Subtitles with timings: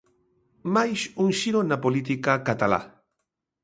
[0.75, 2.81] Máis un xiro na política catalá.